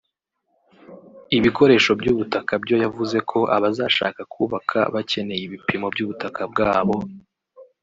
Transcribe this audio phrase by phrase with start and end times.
[1.37, 6.95] Ibikoresho by’ubutaka byo yavuze ko abazashaka kubaka bakeneye ibipimo by’ubutaka bwabo